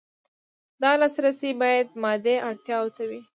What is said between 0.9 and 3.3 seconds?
لاسرسی باید مادي اړتیاوو ته وي.